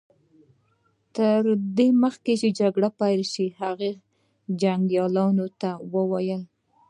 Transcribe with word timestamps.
تر 1.15 1.41
دې 1.77 1.87
مخکې 2.03 2.33
چې 2.41 2.47
جګړه 2.59 2.89
پيل 2.99 3.21
شي 3.33 3.45
هغه 3.61 3.89
جنګياليو 4.61 5.47
ته 5.61 5.69
وويل. 5.93 6.41